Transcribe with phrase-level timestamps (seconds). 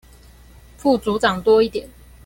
[0.79, 1.87] 副組長多一點